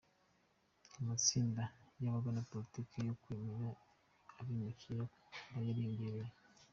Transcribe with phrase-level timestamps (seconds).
[0.99, 1.63] Amatsinda
[2.01, 3.69] yamagana politike yo kwemera
[4.39, 5.03] abimukira
[5.65, 6.31] yariyongereye.